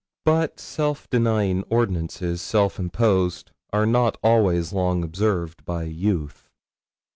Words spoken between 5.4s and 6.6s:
by youth.